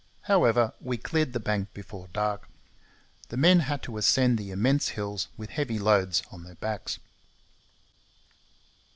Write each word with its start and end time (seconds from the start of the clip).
However, 0.21 0.73
we 0.81 0.97
cleared 0.97 1.31
the 1.31 1.39
bank 1.39 1.75
before 1.75 2.07
dark. 2.07 2.49
The 3.29 3.37
men 3.37 3.59
had 3.59 3.83
to 3.83 3.97
ascend 3.99 4.39
the 4.39 4.49
immense 4.49 4.87
hills 4.87 5.27
with 5.37 5.51
heavy 5.51 5.77
loads 5.77 6.23
on 6.31 6.43
their 6.43 6.55
backs. 6.55 6.97